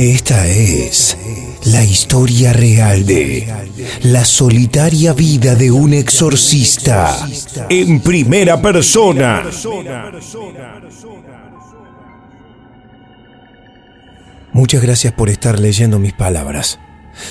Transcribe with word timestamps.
Esta 0.00 0.46
es 0.46 1.18
la 1.66 1.84
historia 1.84 2.54
real 2.54 3.04
de 3.04 3.46
la 4.04 4.24
solitaria 4.24 5.12
vida 5.12 5.54
de 5.54 5.70
un 5.70 5.92
exorcista 5.92 7.28
en 7.68 8.00
primera 8.00 8.62
persona. 8.62 9.44
Muchas 14.54 14.80
gracias 14.80 15.12
por 15.12 15.28
estar 15.28 15.60
leyendo 15.60 15.98
mis 15.98 16.14
palabras. 16.14 16.80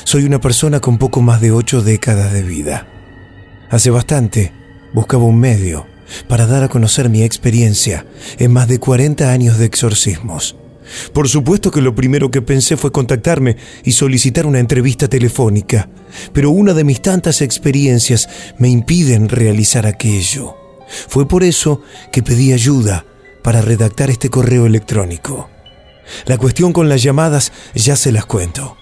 Soy 0.04 0.26
una 0.26 0.40
persona 0.40 0.80
con 0.80 1.00
poco 1.00 1.24
más 1.24 1.42
de 1.42 1.52
ocho 1.52 1.82
décadas 1.82 2.32
de 2.34 2.44
vida. 2.44 2.86
Hace 3.72 3.90
bastante 3.90 4.54
buscaba 4.94 5.24
un 5.24 5.40
medio 5.40 5.88
para 6.28 6.46
dar 6.46 6.62
a 6.62 6.70
conocer 6.70 7.10
mi 7.10 7.24
experiencia 7.24 8.06
en 8.38 8.54
más 8.54 8.68
de 8.68 8.78
40 8.78 9.32
años 9.32 9.58
de 9.58 9.66
exorcismos. 9.66 10.56
Por 11.14 11.30
supuesto 11.30 11.72
que 11.72 11.82
lo 11.82 11.96
primero 11.96 12.32
que 12.32 12.42
pensé 12.42 12.78
fue 12.78 12.92
contactarme 12.92 13.58
y 13.84 13.92
solicitar 13.92 14.46
una 14.46 14.60
entrevista 14.60 15.08
telefónica, 15.08 15.90
pero 16.34 16.52
una 16.52 16.74
de 16.74 16.84
mis 16.84 17.02
tantas 17.02 17.42
experiencias 17.42 18.30
me 18.58 18.70
impiden 18.70 19.30
realizar 19.30 19.86
aquello. 19.86 20.56
Fue 21.08 21.28
por 21.28 21.44
eso 21.44 21.82
que 22.12 22.24
pedí 22.24 22.54
ayuda 22.54 23.06
para 23.44 23.62
redactar 23.62 24.10
este 24.10 24.30
correo 24.30 24.66
electrónico. 24.66 25.50
La 26.26 26.38
cuestión 26.38 26.74
con 26.74 26.90
las 26.90 27.04
llamadas 27.04 27.52
ya 27.76 27.96
se 27.96 28.12
las 28.12 28.26
cuento. 28.26 28.76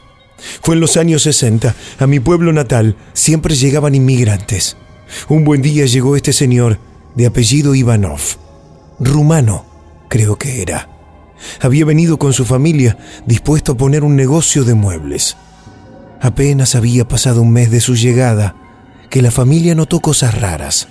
Fue 0.61 0.75
en 0.75 0.81
los 0.81 0.97
años 0.97 1.23
60, 1.23 1.75
a 1.99 2.07
mi 2.07 2.19
pueblo 2.19 2.53
natal 2.53 2.95
siempre 3.13 3.55
llegaban 3.55 3.95
inmigrantes. 3.95 4.77
Un 5.29 5.43
buen 5.43 5.61
día 5.61 5.85
llegó 5.85 6.15
este 6.15 6.33
señor, 6.33 6.79
de 7.15 7.25
apellido 7.25 7.75
Ivanov. 7.75 8.21
Rumano, 8.99 9.65
creo 10.09 10.37
que 10.37 10.61
era. 10.61 10.96
Había 11.61 11.85
venido 11.85 12.17
con 12.17 12.33
su 12.33 12.45
familia, 12.45 12.97
dispuesto 13.25 13.73
a 13.73 13.77
poner 13.77 14.03
un 14.03 14.15
negocio 14.15 14.63
de 14.63 14.73
muebles. 14.73 15.37
Apenas 16.21 16.75
había 16.75 17.07
pasado 17.07 17.41
un 17.41 17.51
mes 17.51 17.71
de 17.71 17.81
su 17.81 17.95
llegada, 17.95 18.55
que 19.09 19.21
la 19.21 19.31
familia 19.31 19.75
notó 19.75 19.99
cosas 19.99 20.39
raras. 20.39 20.87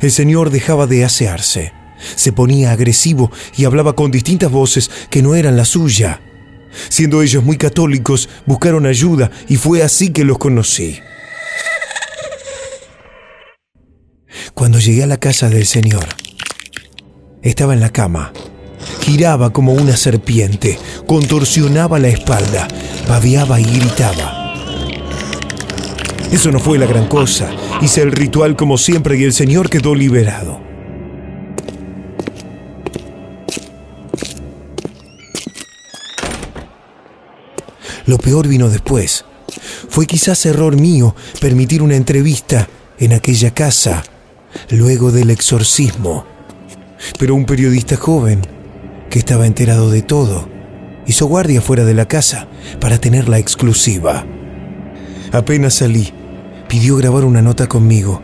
El 0.00 0.10
señor 0.10 0.50
dejaba 0.50 0.86
de 0.86 1.04
asearse, 1.04 1.72
se 2.16 2.32
ponía 2.32 2.72
agresivo 2.72 3.30
y 3.56 3.64
hablaba 3.64 3.94
con 3.94 4.10
distintas 4.10 4.50
voces 4.50 4.90
que 5.10 5.22
no 5.22 5.34
eran 5.34 5.56
la 5.56 5.64
suya. 5.64 6.20
Siendo 6.88 7.22
ellos 7.22 7.42
muy 7.42 7.56
católicos, 7.56 8.28
buscaron 8.46 8.86
ayuda 8.86 9.30
y 9.48 9.56
fue 9.56 9.82
así 9.82 10.10
que 10.10 10.24
los 10.24 10.38
conocí. 10.38 11.00
Cuando 14.54 14.78
llegué 14.78 15.02
a 15.02 15.06
la 15.06 15.18
casa 15.18 15.48
del 15.48 15.66
señor, 15.66 16.06
estaba 17.42 17.74
en 17.74 17.80
la 17.80 17.90
cama. 17.90 18.32
Giraba 19.02 19.50
como 19.50 19.72
una 19.72 19.96
serpiente, 19.96 20.78
contorsionaba 21.06 21.98
la 21.98 22.08
espalda, 22.08 22.68
babeaba 23.08 23.60
y 23.60 23.64
gritaba. 23.64 24.54
Eso 26.32 26.52
no 26.52 26.60
fue 26.60 26.78
la 26.78 26.86
gran 26.86 27.08
cosa. 27.08 27.50
Hice 27.82 28.02
el 28.02 28.12
ritual 28.12 28.54
como 28.54 28.78
siempre 28.78 29.18
y 29.18 29.24
el 29.24 29.32
señor 29.32 29.68
quedó 29.68 29.94
liberado. 29.94 30.60
Lo 38.06 38.18
peor 38.18 38.46
vino 38.48 38.68
después. 38.68 39.24
Fue 39.88 40.06
quizás 40.06 40.46
error 40.46 40.76
mío 40.76 41.14
permitir 41.40 41.82
una 41.82 41.96
entrevista 41.96 42.68
en 42.98 43.12
aquella 43.12 43.52
casa 43.52 44.02
luego 44.70 45.10
del 45.10 45.30
exorcismo. 45.30 46.24
Pero 47.18 47.34
un 47.34 47.44
periodista 47.44 47.96
joven, 47.96 48.40
que 49.10 49.18
estaba 49.18 49.46
enterado 49.46 49.90
de 49.90 50.02
todo, 50.02 50.48
hizo 51.06 51.26
guardia 51.26 51.60
fuera 51.60 51.84
de 51.84 51.94
la 51.94 52.06
casa 52.06 52.46
para 52.80 52.98
tener 52.98 53.28
la 53.28 53.38
exclusiva. 53.38 54.24
Apenas 55.32 55.74
salí, 55.74 56.12
pidió 56.68 56.96
grabar 56.96 57.24
una 57.24 57.42
nota 57.42 57.66
conmigo 57.66 58.22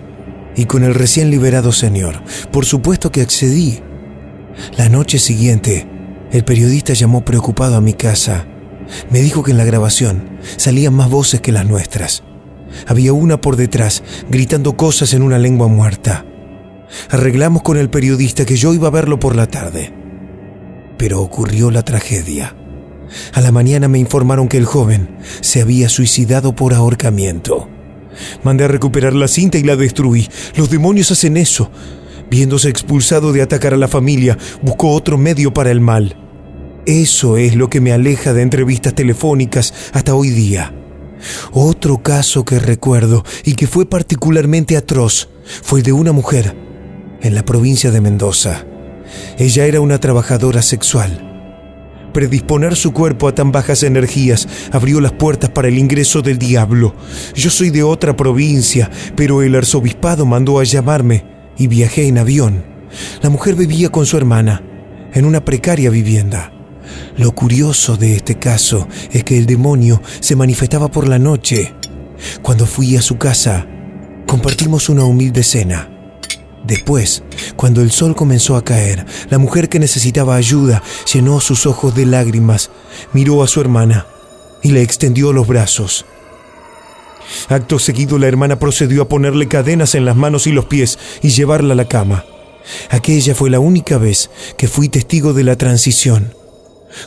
y 0.55 0.65
con 0.65 0.85
el 0.85 0.95
recién 0.95 1.31
liberado 1.31 1.73
señor. 1.73 2.23
Por 2.51 2.65
supuesto 2.65 3.11
que 3.13 3.21
accedí. 3.21 3.83
La 4.79 4.89
noche 4.89 5.19
siguiente, 5.19 5.87
el 6.33 6.45
periodista 6.45 6.95
llamó 6.95 7.25
preocupado 7.25 7.77
a 7.77 7.81
mi 7.81 7.93
casa. 7.93 8.47
Me 9.11 9.21
dijo 9.21 9.43
que 9.43 9.51
en 9.51 9.59
la 9.59 9.65
grabación 9.65 10.39
salían 10.57 10.95
más 10.95 11.11
voces 11.11 11.41
que 11.41 11.53
las 11.53 11.67
nuestras. 11.67 12.23
Había 12.87 13.13
una 13.13 13.41
por 13.41 13.57
detrás, 13.57 14.03
gritando 14.31 14.77
cosas 14.77 15.13
en 15.13 15.23
una 15.23 15.39
lengua 15.39 15.69
muerta. 15.69 16.25
Arreglamos 17.11 17.63
con 17.63 17.77
el 17.77 17.91
periodista 17.91 18.45
que 18.45 18.57
yo 18.57 18.73
iba 18.73 18.89
a 18.89 18.93
verlo 18.93 19.19
por 19.19 19.35
la 19.35 19.47
tarde. 19.47 20.06
Pero 20.97 21.21
ocurrió 21.21 21.71
la 21.71 21.85
tragedia. 21.85 22.55
A 23.33 23.41
la 23.41 23.53
mañana 23.53 23.89
me 23.89 23.99
informaron 23.99 24.49
que 24.49 24.57
el 24.57 24.65
joven 24.65 25.17
se 25.41 25.63
había 25.63 25.89
suicidado 25.89 26.55
por 26.55 26.75
ahorcamiento. 26.75 27.69
Mandé 28.43 28.65
a 28.65 28.69
recuperar 28.69 29.13
la 29.13 29.29
cinta 29.29 29.59
y 29.59 29.63
la 29.63 29.77
destruí. 29.77 30.29
Los 30.57 30.71
demonios 30.71 31.11
hacen 31.11 31.37
eso. 31.37 31.71
Viéndose 32.31 32.69
expulsado 32.69 33.33
de 33.33 33.43
atacar 33.43 33.75
a 33.75 33.77
la 33.77 33.89
familia, 33.89 34.37
buscó 34.63 34.91
otro 34.91 35.19
medio 35.19 35.53
para 35.53 35.71
el 35.71 35.81
mal. 35.81 36.17
Eso 36.87 37.37
es 37.37 37.57
lo 37.57 37.69
que 37.69 37.81
me 37.81 37.93
aleja 37.93 38.33
de 38.33 38.43
entrevistas 38.43 38.95
telefónicas 38.95 39.75
hasta 39.93 40.15
hoy 40.15 40.31
día. 40.31 40.73
Otro 41.53 42.03
caso 42.03 42.45
que 42.45 42.59
recuerdo 42.59 43.25
y 43.45 43.55
que 43.55 43.67
fue 43.67 43.87
particularmente 43.87 44.77
atroz 44.77 45.29
fue 45.63 45.81
el 45.81 45.85
de 45.85 45.93
una 45.93 46.13
mujer 46.13 46.57
en 47.23 47.35
la 47.35 47.45
provincia 47.45 47.91
de 47.91 48.01
Mendoza. 48.01 48.67
Ella 49.39 49.67
era 49.67 49.81
una 49.81 49.99
trabajadora 49.99 50.63
sexual. 50.63 51.33
Predisponer 52.13 52.77
su 52.77 52.93
cuerpo 52.93 53.29
a 53.29 53.35
tan 53.35 53.53
bajas 53.53 53.83
energías 53.83 54.49
abrió 54.73 55.03
las 55.03 55.13
puertas 55.13 55.51
para 55.51 55.69
el 55.69 55.79
ingreso 55.79 56.23
del 56.23 56.39
diablo. 56.39 56.95
Yo 57.35 57.51
soy 57.51 57.69
de 57.69 57.83
otra 57.83 58.17
provincia, 58.17 58.91
pero 59.15 59.43
el 59.43 59.55
arzobispado 59.55 60.25
mandó 60.25 60.59
a 60.59 60.65
llamarme 60.65 61.25
y 61.59 61.67
viajé 61.67 62.09
en 62.09 62.17
avión. 62.17 62.65
La 63.23 63.29
mujer 63.29 63.55
vivía 63.55 63.91
con 63.91 64.07
su 64.07 64.17
hermana 64.17 64.63
en 65.13 65.27
una 65.27 65.45
precaria 65.45 65.91
vivienda. 65.91 66.53
Lo 67.19 67.33
curioso 67.33 67.97
de 67.97 68.17
este 68.17 68.39
caso 68.39 68.89
es 69.11 69.25
que 69.25 69.37
el 69.37 69.47
demonio 69.47 70.01
se 70.21 70.37
manifestaba 70.37 70.91
por 70.91 71.09
la 71.09 71.19
noche. 71.19 71.75
Cuando 72.43 72.67
fui 72.67 72.97
a 72.97 73.03
su 73.03 73.19
casa, 73.19 73.67
compartimos 74.27 74.89
una 74.89 75.05
humilde 75.05 75.43
cena. 75.43 75.96
Después, 76.67 77.23
cuando 77.55 77.81
el 77.81 77.93
sol 77.93 78.17
comenzó 78.17 78.57
a 78.57 78.65
caer, 78.65 79.07
la 79.31 79.39
mujer 79.39 79.69
que 79.69 79.79
necesitaba 79.79 80.35
ayuda 80.35 80.83
llenó 81.13 81.41
sus 81.41 81.67
ojos 81.67 81.95
de 81.95 82.07
lágrimas, 82.07 82.71
miró 83.13 83.43
a 83.43 83.47
su 83.47 83.61
hermana 83.61 84.07
y 84.63 84.73
le 84.73 84.83
extendió 84.83 85.33
los 85.33 85.47
brazos. 85.47 86.07
Acto 87.49 87.79
seguido 87.79 88.19
la 88.19 88.27
hermana 88.27 88.59
procedió 88.59 89.03
a 89.03 89.09
ponerle 89.09 89.47
cadenas 89.47 89.95
en 89.95 90.05
las 90.05 90.17
manos 90.17 90.47
y 90.47 90.53
los 90.53 90.65
pies 90.65 90.99
y 91.23 91.29
llevarla 91.29 91.75
a 91.75 91.77
la 91.77 91.89
cama. 91.89 92.25
Aquella 92.91 93.35
fue 93.35 93.51
la 93.51 93.61
única 93.61 93.97
vez 93.99 94.31
que 94.57 94.67
fui 94.67 94.89
testigo 94.89 95.33
de 95.35 95.45
la 95.45 95.57
transición. 95.57 96.35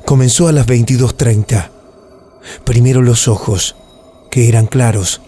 Comenzó 0.05 0.47
a 0.47 0.53
las 0.53 0.67
22.30. 0.67 1.69
Primero 2.63 3.01
los 3.01 3.27
ojos, 3.27 3.75
que 4.31 4.47
eran 4.47 4.67
claros, 4.67 5.21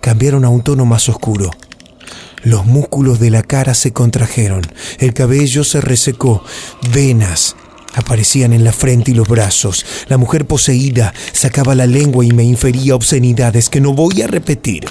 cambiaron 0.00 0.44
a 0.44 0.50
un 0.50 0.62
tono 0.62 0.84
más 0.84 1.08
oscuro. 1.08 1.50
Los 2.42 2.66
músculos 2.66 3.18
de 3.18 3.30
la 3.30 3.42
cara 3.42 3.74
se 3.74 3.92
contrajeron, 3.92 4.62
el 4.98 5.14
cabello 5.14 5.64
se 5.64 5.80
resecó, 5.80 6.44
venas 6.92 7.56
aparecían 7.94 8.52
en 8.52 8.64
la 8.64 8.72
frente 8.72 9.10
y 9.10 9.14
los 9.14 9.28
brazos. 9.28 9.84
La 10.08 10.18
mujer 10.18 10.46
poseída 10.46 11.12
sacaba 11.32 11.74
la 11.74 11.86
lengua 11.86 12.24
y 12.24 12.30
me 12.30 12.44
infería 12.44 12.94
obscenidades 12.94 13.68
que 13.68 13.80
no 13.80 13.92
voy 13.92 14.22
a 14.22 14.26
repetir. 14.26 14.84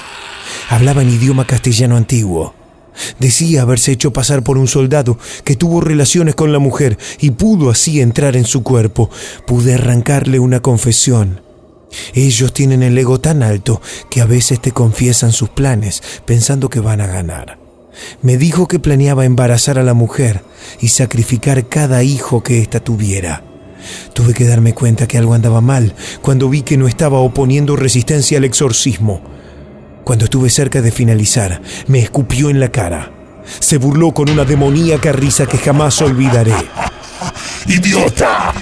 Hablaba 0.70 1.02
en 1.02 1.10
idioma 1.10 1.48
castellano 1.48 1.96
antiguo. 1.96 2.54
Decía 3.20 3.62
haberse 3.62 3.92
hecho 3.92 4.12
pasar 4.12 4.44
por 4.44 4.58
un 4.58 4.68
soldado 4.68 5.20
que 5.44 5.56
tuvo 5.56 5.82
relaciones 5.82 6.36
con 6.36 6.52
la 6.52 6.60
mujer 6.60 6.98
y 7.20 7.32
pudo 7.32 7.70
así 7.70 8.02
entrar 8.02 8.36
en 8.36 8.46
su 8.46 8.64
cuerpo. 8.64 9.10
Pude 9.46 9.76
arrancarle 9.76 10.40
una 10.40 10.62
confesión. 10.62 11.47
Ellos 12.14 12.54
tienen 12.54 12.84
el 12.84 12.98
ego 12.98 13.20
tan 13.20 13.44
alto 13.44 13.82
que 14.10 14.22
a 14.22 14.26
veces 14.26 14.62
te 14.62 14.72
confiesan 14.72 15.32
sus 15.32 15.50
planes 15.50 16.02
pensando 16.26 16.70
que 16.70 16.80
van 16.80 17.02
a 17.02 17.08
ganar. 17.08 17.60
Me 18.22 18.38
dijo 18.38 18.68
que 18.68 18.80
planeaba 18.80 19.26
embarazar 19.26 19.80
a 19.80 19.84
la 19.84 19.94
mujer 19.94 20.44
y 20.80 20.90
sacrificar 20.90 21.68
cada 21.68 22.04
hijo 22.04 22.44
que 22.44 22.62
ésta 22.62 22.80
tuviera. 22.80 23.44
Tuve 24.14 24.34
que 24.34 24.46
darme 24.46 24.74
cuenta 24.74 25.08
que 25.08 25.18
algo 25.18 25.34
andaba 25.34 25.62
mal 25.62 25.96
cuando 26.22 26.50
vi 26.50 26.62
que 26.62 26.78
no 26.78 26.88
estaba 26.88 27.20
oponiendo 27.20 27.76
resistencia 27.76 28.38
al 28.38 28.44
exorcismo. 28.44 29.22
Cuando 30.04 30.26
estuve 30.26 30.50
cerca 30.50 30.82
de 30.82 30.92
finalizar, 30.92 31.62
me 31.88 32.00
escupió 32.00 32.50
en 32.50 32.60
la 32.60 32.70
cara. 32.70 33.12
Se 33.60 33.78
burló 33.78 34.14
con 34.14 34.30
una 34.30 34.46
demoníaca 34.46 35.12
risa 35.12 35.46
que 35.46 35.58
jamás 35.58 36.02
olvidaré. 36.02 36.56
¡Idiota! 37.68 38.54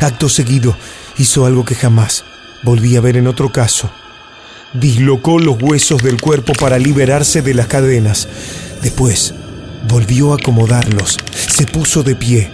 Acto 0.00 0.28
seguido, 0.28 0.76
hizo 1.18 1.46
algo 1.46 1.64
que 1.64 1.74
jamás 1.74 2.24
volví 2.64 2.96
a 2.96 3.00
ver 3.00 3.16
en 3.16 3.26
otro 3.26 3.52
caso. 3.52 3.90
Dislocó 4.72 5.38
los 5.38 5.62
huesos 5.62 6.02
del 6.02 6.20
cuerpo 6.20 6.52
para 6.54 6.78
liberarse 6.78 7.42
de 7.42 7.54
las 7.54 7.68
cadenas. 7.68 8.26
Después, 8.82 9.34
volvió 9.88 10.32
a 10.32 10.36
acomodarlos. 10.36 11.18
Se 11.32 11.66
puso 11.66 12.02
de 12.02 12.16
pie. 12.16 12.50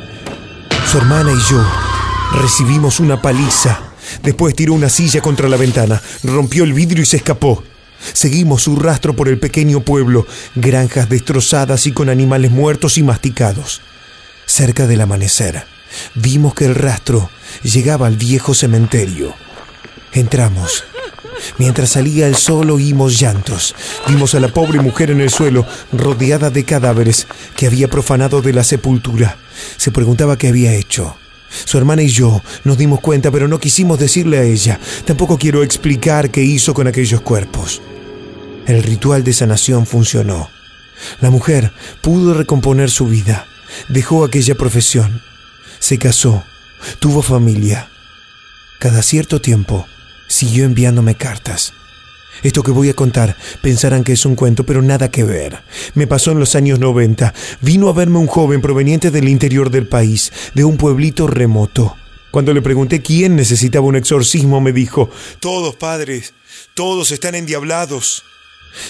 Su 0.91 0.99
hermana 0.99 1.33
y 1.33 1.51
yo 1.51 1.65
recibimos 2.41 3.01
una 3.01 3.23
paliza. 3.23 3.81
Después 4.23 4.55
tiró 4.55 4.75
una 4.75 4.89
silla 4.89 5.21
contra 5.21 5.49
la 5.49 5.57
ventana, 5.57 6.03
rompió 6.25 6.65
el 6.65 6.73
vidrio 6.73 7.03
y 7.03 7.07
se 7.07 7.19
escapó. 7.19 7.63
Seguimos 8.13 8.63
su 8.63 8.77
rastro 8.77 9.15
por 9.15 9.29
el 9.29 9.39
pequeño 9.39 9.81
pueblo, 9.81 10.27
granjas 10.55 11.09
destrozadas 11.09 11.87
y 11.87 11.93
con 11.93 12.09
animales 12.09 12.51
muertos 12.51 12.99
y 12.99 13.03
masticados. 13.03 13.83
Cerca 14.47 14.87
del 14.87 15.03
amanecer, 15.03 15.65
vimos 16.15 16.55
que 16.55 16.65
el 16.65 16.75
rastro 16.75 17.31
llegaba 17.63 18.07
al 18.07 18.17
viejo 18.17 18.55
cementerio. 18.55 19.35
Entramos. 20.13 20.85
Mientras 21.59 21.91
salía 21.91 22.27
el 22.27 22.37
sol 22.37 22.71
oímos 22.71 23.19
llantos. 23.19 23.75
Vimos 24.09 24.35
a 24.35 24.41
la 24.41 24.49
pobre 24.49 24.81
mujer 24.81 25.11
en 25.11 25.21
el 25.21 25.31
suelo, 25.31 25.67
rodeada 25.93 26.51
de 26.51 26.65
cadáveres 26.65 27.27
que 27.57 27.67
había 27.67 27.89
profanado 27.89 28.43
de 28.43 28.53
la 28.53 28.65
sepultura. 28.65 29.39
Se 29.77 29.91
preguntaba 29.91 30.37
qué 30.37 30.49
había 30.49 30.75
hecho. 30.75 31.17
Su 31.65 31.79
hermana 31.79 32.03
y 32.03 32.09
yo 32.09 32.43
nos 32.65 32.79
dimos 32.79 33.01
cuenta, 33.01 33.31
pero 33.31 33.49
no 33.49 33.59
quisimos 33.59 33.99
decirle 33.99 34.39
a 34.39 34.43
ella. 34.43 34.79
Tampoco 35.05 35.39
quiero 35.39 35.63
explicar 35.63 36.31
qué 36.31 36.43
hizo 36.43 36.75
con 36.75 36.87
aquellos 36.87 37.21
cuerpos. 37.23 37.81
El 38.67 38.83
ritual 38.83 39.25
de 39.25 39.33
sanación 39.33 39.87
funcionó. 39.87 40.49
La 41.21 41.31
mujer 41.31 41.73
pudo 42.03 42.35
recomponer 42.35 42.91
su 42.91 43.07
vida. 43.07 43.47
Dejó 43.89 44.25
aquella 44.25 44.55
profesión. 44.55 45.23
Se 45.81 45.99
casó. 45.99 46.45
Tuvo 47.01 47.23
familia. 47.23 47.91
Cada 48.79 49.03
cierto 49.03 49.41
tiempo 49.41 49.87
siguió 50.29 50.65
enviándome 50.65 51.17
cartas. 51.17 51.73
Esto 52.43 52.63
que 52.63 52.71
voy 52.71 52.89
a 52.89 52.95
contar 52.95 53.37
pensarán 53.61 54.05
que 54.05 54.13
es 54.13 54.25
un 54.25 54.35
cuento, 54.35 54.65
pero 54.65 54.81
nada 54.83 55.11
que 55.11 55.25
ver. 55.25 55.63
Me 55.95 56.07
pasó 56.07 56.33
en 56.33 56.39
los 56.39 56.55
años 56.55 56.79
90. 56.79 57.35
Vino 57.61 57.89
a 57.89 57.93
verme 57.93 58.19
un 58.19 58.27
joven 58.27 58.63
proveniente 58.63 59.11
del 59.11 59.29
interior 59.29 59.71
del 59.71 59.89
país, 59.89 60.33
de 60.55 60.65
un 60.65 60.77
pueblito 60.77 61.27
remoto. 61.27 61.97
Cuando 62.31 62.55
le 62.55 62.63
pregunté 62.63 63.03
quién 63.03 63.37
necesitaba 63.37 63.87
un 63.87 63.97
exorcismo, 63.97 64.61
me 64.61 64.73
dijo, 64.73 65.11
Todos, 65.41 65.77
padres, 65.77 66.33
todos 66.75 67.11
están 67.11 67.35
endiablados. 67.35 68.23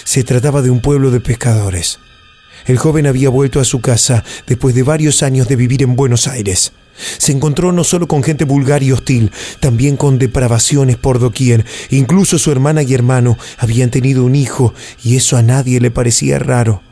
Se 0.03 0.23
trataba 0.23 0.61
de 0.61 0.69
un 0.69 0.79
pueblo 0.79 1.09
de 1.09 1.19
pescadores. 1.19 1.99
El 2.65 2.77
joven 2.77 3.07
había 3.07 3.29
vuelto 3.29 3.59
a 3.59 3.65
su 3.65 3.81
casa 3.81 4.23
después 4.47 4.75
de 4.75 4.83
varios 4.83 5.23
años 5.23 5.47
de 5.47 5.55
vivir 5.55 5.83
en 5.83 5.95
Buenos 5.95 6.27
Aires. 6.27 6.73
Se 7.17 7.31
encontró 7.31 7.71
no 7.71 7.83
solo 7.83 8.07
con 8.07 8.23
gente 8.23 8.45
vulgar 8.45 8.83
y 8.83 8.91
hostil, 8.91 9.31
también 9.59 9.97
con 9.97 10.19
depravaciones 10.19 10.97
por 10.97 11.19
doquier. 11.19 11.65
Incluso 11.89 12.37
su 12.37 12.51
hermana 12.51 12.83
y 12.83 12.93
hermano 12.93 13.37
habían 13.57 13.89
tenido 13.89 14.23
un 14.23 14.35
hijo 14.35 14.73
y 15.03 15.15
eso 15.15 15.37
a 15.37 15.41
nadie 15.41 15.79
le 15.79 15.91
parecía 15.91 16.37
raro. 16.39 16.83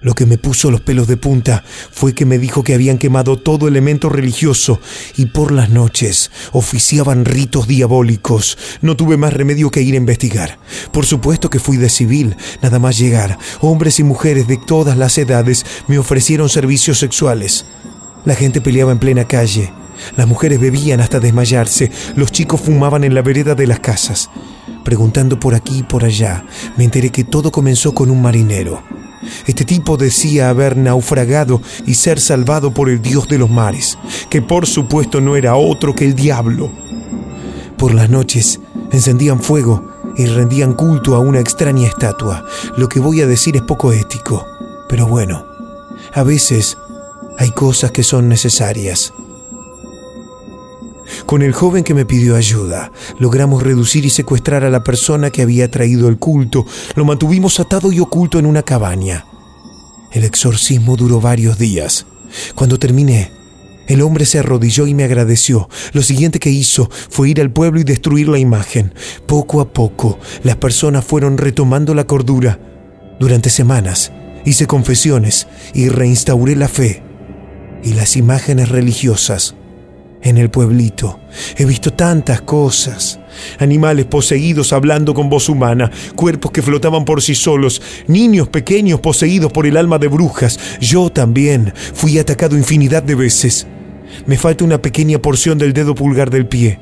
Lo 0.00 0.14
que 0.14 0.26
me 0.26 0.38
puso 0.38 0.70
los 0.70 0.80
pelos 0.80 1.08
de 1.08 1.16
punta 1.16 1.64
fue 1.90 2.14
que 2.14 2.24
me 2.24 2.38
dijo 2.38 2.62
que 2.62 2.74
habían 2.74 2.98
quemado 2.98 3.36
todo 3.36 3.66
elemento 3.66 4.08
religioso 4.08 4.80
y 5.16 5.26
por 5.26 5.50
las 5.50 5.70
noches 5.70 6.30
oficiaban 6.52 7.24
ritos 7.24 7.66
diabólicos. 7.66 8.56
No 8.80 8.96
tuve 8.96 9.16
más 9.16 9.32
remedio 9.32 9.72
que 9.72 9.82
ir 9.82 9.94
a 9.94 9.98
investigar. 9.98 10.60
Por 10.92 11.04
supuesto 11.04 11.50
que 11.50 11.58
fui 11.58 11.78
de 11.78 11.88
civil, 11.88 12.36
nada 12.62 12.78
más 12.78 12.96
llegar. 12.96 13.38
Hombres 13.60 13.98
y 13.98 14.04
mujeres 14.04 14.46
de 14.46 14.56
todas 14.56 14.96
las 14.96 15.18
edades 15.18 15.66
me 15.88 15.98
ofrecieron 15.98 16.48
servicios 16.48 16.98
sexuales. 16.98 17.66
La 18.24 18.36
gente 18.36 18.60
peleaba 18.60 18.92
en 18.92 19.00
plena 19.00 19.26
calle. 19.26 19.72
Las 20.16 20.28
mujeres 20.28 20.60
bebían 20.60 21.00
hasta 21.00 21.18
desmayarse. 21.18 21.90
Los 22.14 22.30
chicos 22.30 22.60
fumaban 22.60 23.02
en 23.02 23.14
la 23.14 23.22
vereda 23.22 23.56
de 23.56 23.66
las 23.66 23.80
casas. 23.80 24.30
Preguntando 24.84 25.38
por 25.38 25.54
aquí 25.54 25.78
y 25.78 25.82
por 25.82 26.04
allá, 26.04 26.44
me 26.76 26.84
enteré 26.84 27.10
que 27.10 27.24
todo 27.24 27.50
comenzó 27.50 27.94
con 27.94 28.10
un 28.10 28.22
marinero. 28.22 28.82
Este 29.46 29.64
tipo 29.64 29.96
decía 29.96 30.48
haber 30.48 30.76
naufragado 30.76 31.60
y 31.86 31.94
ser 31.94 32.20
salvado 32.20 32.72
por 32.72 32.88
el 32.88 33.02
dios 33.02 33.28
de 33.28 33.38
los 33.38 33.50
mares, 33.50 33.98
que 34.30 34.42
por 34.42 34.66
supuesto 34.66 35.20
no 35.20 35.36
era 35.36 35.56
otro 35.56 35.94
que 35.94 36.04
el 36.04 36.14
diablo. 36.14 36.70
Por 37.76 37.94
las 37.94 38.10
noches 38.10 38.60
encendían 38.92 39.40
fuego 39.40 39.88
y 40.16 40.26
rendían 40.26 40.74
culto 40.74 41.14
a 41.14 41.20
una 41.20 41.40
extraña 41.40 41.86
estatua. 41.86 42.44
Lo 42.76 42.88
que 42.88 43.00
voy 43.00 43.20
a 43.20 43.26
decir 43.26 43.56
es 43.56 43.62
poco 43.62 43.92
ético, 43.92 44.46
pero 44.88 45.06
bueno, 45.06 45.44
a 46.12 46.22
veces 46.22 46.76
hay 47.38 47.50
cosas 47.50 47.92
que 47.92 48.02
son 48.02 48.28
necesarias. 48.28 49.12
Con 51.28 51.42
el 51.42 51.52
joven 51.52 51.84
que 51.84 51.92
me 51.92 52.06
pidió 52.06 52.36
ayuda, 52.36 52.90
logramos 53.18 53.62
reducir 53.62 54.06
y 54.06 54.08
secuestrar 54.08 54.64
a 54.64 54.70
la 54.70 54.82
persona 54.82 55.28
que 55.28 55.42
había 55.42 55.70
traído 55.70 56.08
el 56.08 56.16
culto. 56.16 56.64
Lo 56.94 57.04
mantuvimos 57.04 57.60
atado 57.60 57.92
y 57.92 58.00
oculto 58.00 58.38
en 58.38 58.46
una 58.46 58.62
cabaña. 58.62 59.26
El 60.10 60.24
exorcismo 60.24 60.96
duró 60.96 61.20
varios 61.20 61.58
días. 61.58 62.06
Cuando 62.54 62.78
terminé, 62.78 63.30
el 63.88 64.00
hombre 64.00 64.24
se 64.24 64.38
arrodilló 64.38 64.86
y 64.86 64.94
me 64.94 65.04
agradeció. 65.04 65.68
Lo 65.92 66.00
siguiente 66.00 66.38
que 66.38 66.48
hizo 66.48 66.88
fue 67.10 67.28
ir 67.28 67.42
al 67.42 67.52
pueblo 67.52 67.78
y 67.78 67.84
destruir 67.84 68.26
la 68.30 68.38
imagen. 68.38 68.94
Poco 69.26 69.60
a 69.60 69.70
poco, 69.70 70.18
las 70.44 70.56
personas 70.56 71.04
fueron 71.04 71.36
retomando 71.36 71.94
la 71.94 72.06
cordura. 72.06 72.58
Durante 73.20 73.50
semanas, 73.50 74.12
hice 74.46 74.66
confesiones 74.66 75.46
y 75.74 75.90
reinstauré 75.90 76.56
la 76.56 76.68
fe 76.68 77.02
y 77.84 77.92
las 77.92 78.16
imágenes 78.16 78.70
religiosas 78.70 79.57
en 80.22 80.38
el 80.38 80.50
pueblito. 80.50 81.18
He 81.56 81.64
visto 81.64 81.92
tantas 81.92 82.40
cosas. 82.42 83.20
Animales 83.58 84.06
poseídos 84.06 84.72
hablando 84.72 85.14
con 85.14 85.28
voz 85.30 85.48
humana, 85.48 85.90
cuerpos 86.16 86.50
que 86.50 86.62
flotaban 86.62 87.04
por 87.04 87.22
sí 87.22 87.34
solos, 87.34 87.80
niños 88.06 88.48
pequeños 88.48 89.00
poseídos 89.00 89.52
por 89.52 89.66
el 89.66 89.76
alma 89.76 89.98
de 89.98 90.08
brujas. 90.08 90.58
Yo 90.80 91.10
también 91.10 91.72
fui 91.94 92.18
atacado 92.18 92.56
infinidad 92.56 93.02
de 93.02 93.14
veces. 93.14 93.66
Me 94.26 94.36
falta 94.36 94.64
una 94.64 94.82
pequeña 94.82 95.18
porción 95.18 95.58
del 95.58 95.72
dedo 95.72 95.94
pulgar 95.94 96.30
del 96.30 96.46
pie. 96.46 96.80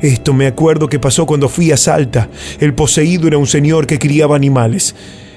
Esto 0.00 0.32
me 0.32 0.46
acuerdo 0.46 0.88
que 0.88 0.98
pasó 0.98 1.26
cuando 1.26 1.48
fui 1.48 1.70
a 1.70 1.76
Salta. 1.76 2.28
El 2.58 2.74
poseído 2.74 3.28
era 3.28 3.38
un 3.38 3.46
señor 3.46 3.86
que 3.86 3.98
criaba 3.98 4.34
animales. 4.34 4.94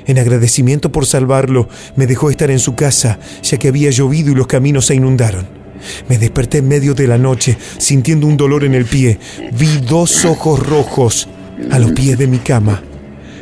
En 0.08 0.20
agradecimiento 0.20 0.92
por 0.92 1.06
salvarlo, 1.06 1.68
me 1.96 2.08
dejó 2.08 2.30
estar 2.30 2.52
en 2.52 2.60
su 2.60 2.76
casa, 2.76 3.20
ya 3.42 3.58
que 3.58 3.68
había 3.68 3.90
llovido 3.90 4.32
y 4.32 4.36
los 4.36 4.48
caminos 4.48 4.86
se 4.88 4.96
inundaron. 4.96 5.65
Me 6.10 6.18
desperté 6.18 6.60
en 6.60 6.68
medio 6.68 6.94
de 6.94 7.08
la 7.08 7.18
noche, 7.18 7.58
sintiendo 7.78 8.28
un 8.28 8.38
dolor 8.38 8.64
en 8.64 8.74
el 8.76 8.86
pie. 8.86 9.20
Vi 9.58 9.78
dos 9.78 10.26
ojos 10.26 10.60
rojos 10.60 11.28
a 11.72 11.80
los 11.80 11.92
pies 11.92 12.18
de 12.18 12.28
mi 12.28 12.40
cama. 12.40 12.82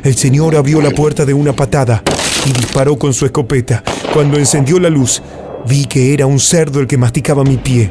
El 0.02 0.16
señor 0.16 0.56
abrió 0.56 0.80
la 0.80 0.90
puerta 0.90 1.24
de 1.24 1.34
una 1.34 1.54
patada 1.54 2.02
y 2.46 2.52
disparó 2.52 2.98
con 2.98 3.14
su 3.14 3.24
escopeta. 3.24 3.82
Cuando 4.12 4.38
encendió 4.38 4.78
la 4.78 4.90
luz, 4.90 5.22
vi 5.66 5.86
que 5.86 6.12
era 6.12 6.26
un 6.26 6.38
cerdo 6.38 6.80
el 6.80 6.86
que 6.86 6.98
masticaba 6.98 7.44
mi 7.44 7.56
pie. 7.56 7.90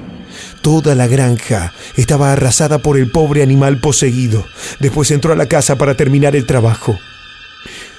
Toda 0.61 0.95
la 0.95 1.07
granja 1.07 1.73
estaba 1.97 2.31
arrasada 2.31 2.79
por 2.79 2.97
el 2.97 3.11
pobre 3.11 3.43
animal 3.43 3.79
poseído. 3.79 4.45
Después 4.79 5.11
entró 5.11 5.33
a 5.33 5.35
la 5.35 5.47
casa 5.47 5.75
para 5.75 5.95
terminar 5.95 6.35
el 6.35 6.45
trabajo. 6.45 6.97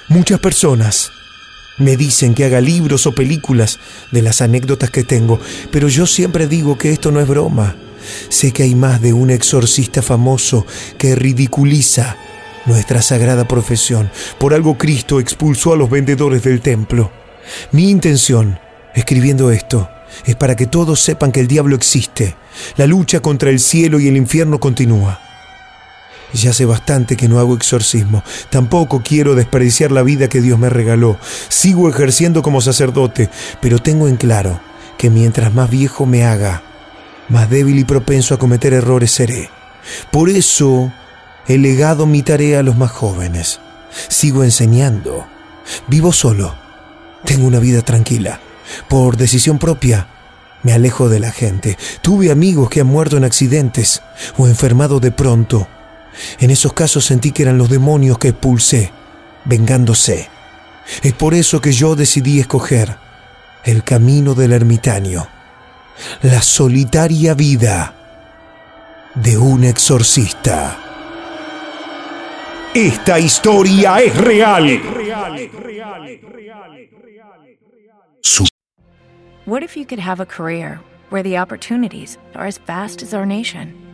Muchas 0.08 0.38
personas 0.38 1.10
me 1.78 1.96
dicen 1.96 2.34
que 2.34 2.44
haga 2.44 2.60
libros 2.60 3.06
o 3.06 3.14
películas 3.14 3.78
de 4.10 4.22
las 4.22 4.40
anécdotas 4.40 4.90
que 4.90 5.04
tengo, 5.04 5.40
pero 5.70 5.88
yo 5.88 6.06
siempre 6.06 6.46
digo 6.46 6.78
que 6.78 6.92
esto 6.92 7.10
no 7.10 7.20
es 7.20 7.28
broma. 7.28 7.76
Sé 8.28 8.52
que 8.52 8.64
hay 8.64 8.74
más 8.74 9.00
de 9.00 9.12
un 9.12 9.30
exorcista 9.30 10.02
famoso 10.02 10.66
que 10.98 11.14
ridiculiza 11.14 12.16
nuestra 12.66 13.02
sagrada 13.02 13.48
profesión. 13.48 14.10
Por 14.38 14.54
algo 14.54 14.76
Cristo 14.76 15.20
expulsó 15.20 15.72
a 15.72 15.76
los 15.76 15.90
vendedores 15.90 16.42
del 16.42 16.60
templo. 16.60 17.10
Mi 17.72 17.90
intención, 17.90 18.58
escribiendo 18.94 19.50
esto, 19.50 19.88
es 20.24 20.36
para 20.36 20.56
que 20.56 20.66
todos 20.66 21.00
sepan 21.00 21.32
que 21.32 21.40
el 21.40 21.48
diablo 21.48 21.76
existe. 21.76 22.36
La 22.76 22.86
lucha 22.86 23.20
contra 23.20 23.50
el 23.50 23.58
cielo 23.58 23.98
y 23.98 24.08
el 24.08 24.16
infierno 24.16 24.60
continúa. 24.60 25.23
Ya 26.32 26.50
hace 26.50 26.64
bastante 26.64 27.16
que 27.16 27.28
no 27.28 27.38
hago 27.38 27.54
exorcismo. 27.54 28.24
Tampoco 28.50 29.02
quiero 29.04 29.34
desperdiciar 29.34 29.92
la 29.92 30.02
vida 30.02 30.28
que 30.28 30.40
Dios 30.40 30.58
me 30.58 30.68
regaló. 30.68 31.18
Sigo 31.48 31.88
ejerciendo 31.88 32.42
como 32.42 32.60
sacerdote, 32.60 33.30
pero 33.60 33.78
tengo 33.78 34.08
en 34.08 34.16
claro 34.16 34.60
que 34.98 35.10
mientras 35.10 35.54
más 35.54 35.70
viejo 35.70 36.06
me 36.06 36.24
haga, 36.24 36.62
más 37.28 37.50
débil 37.50 37.78
y 37.78 37.84
propenso 37.84 38.34
a 38.34 38.38
cometer 38.38 38.72
errores 38.72 39.12
seré. 39.12 39.50
Por 40.10 40.28
eso 40.28 40.92
he 41.46 41.58
legado 41.58 42.06
mi 42.06 42.22
tarea 42.22 42.60
a 42.60 42.62
los 42.62 42.76
más 42.76 42.90
jóvenes. 42.90 43.60
Sigo 44.08 44.44
enseñando. 44.44 45.26
Vivo 45.86 46.12
solo. 46.12 46.54
Tengo 47.24 47.46
una 47.46 47.58
vida 47.58 47.82
tranquila. 47.82 48.40
Por 48.88 49.16
decisión 49.16 49.58
propia, 49.58 50.08
me 50.62 50.72
alejo 50.72 51.08
de 51.08 51.20
la 51.20 51.30
gente. 51.30 51.78
Tuve 52.00 52.30
amigos 52.30 52.70
que 52.70 52.80
han 52.80 52.86
muerto 52.86 53.16
en 53.16 53.24
accidentes 53.24 54.02
o 54.36 54.46
enfermado 54.46 55.00
de 55.00 55.10
pronto. 55.10 55.68
En 56.38 56.50
esos 56.50 56.72
casos 56.72 57.04
sentí 57.04 57.32
que 57.32 57.42
eran 57.42 57.58
los 57.58 57.68
demonios 57.68 58.18
que 58.18 58.28
expulsé, 58.28 58.92
vengándose. 59.44 60.28
Es 61.02 61.12
por 61.12 61.34
eso 61.34 61.60
que 61.60 61.72
yo 61.72 61.96
decidí 61.96 62.40
escoger 62.40 62.96
el 63.64 63.82
camino 63.82 64.34
del 64.34 64.52
ermitaño, 64.52 65.26
la 66.22 66.42
solitaria 66.42 67.34
vida 67.34 67.94
de 69.14 69.38
un 69.38 69.64
exorcista. 69.64 70.78
Esta 72.74 73.18
historia 73.18 73.98
es 73.98 74.16
real. 74.16 74.80
What 79.46 79.62
if 79.62 79.76
you 79.76 79.84
could 79.84 80.00
have 80.00 80.20
a 80.20 80.26
career 80.26 80.80
where 81.10 81.22
the 81.22 81.36
opportunities 81.38 82.18
are 82.34 82.46
as 82.46 82.58
vast 82.58 83.02
as 83.02 83.14
our 83.14 83.26
nation, 83.26 83.83